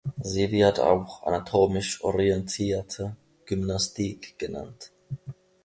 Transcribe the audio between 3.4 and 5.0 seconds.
Gymnastik“ genannt.